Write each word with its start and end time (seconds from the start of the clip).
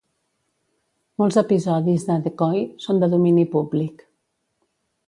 Molts 1.23 1.37
episodis 1.43 2.07
de 2.09 2.17
"Decoy" 2.29 2.65
són 2.87 3.05
de 3.05 3.13
domini 3.17 3.47
públic. 3.59 4.05